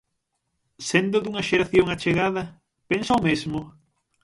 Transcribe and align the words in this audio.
Sendo 0.89 1.17
dunha 1.21 1.45
xeración 1.49 1.85
achegada, 1.89 2.43
pensa 2.89 3.17
o 3.19 3.23
mesmo? 3.27 3.59